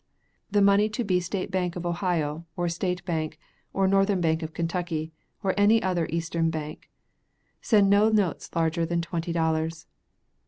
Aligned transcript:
The 0.49 0.63
money 0.63 0.89
to 0.97 1.03
be 1.03 1.19
State 1.19 1.51
Bank 1.51 1.75
of 1.75 1.85
Ohio, 1.85 2.47
or 2.57 2.67
State 2.69 3.05
Bank, 3.05 3.37
or 3.71 3.87
Northern 3.87 4.19
Bank 4.19 4.41
of 4.41 4.51
Kentucky, 4.51 5.11
or 5.43 5.53
any 5.55 5.79
other 5.83 6.07
Eastern 6.09 6.49
bank. 6.49 6.89
Send 7.61 7.87
no 7.87 8.09
notes 8.09 8.49
larger 8.55 8.83
than 8.83 9.03
twenty 9.03 9.31
dollars. 9.31 9.85